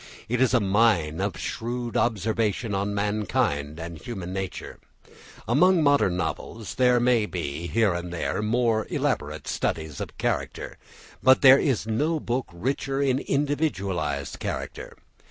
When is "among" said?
5.47-5.83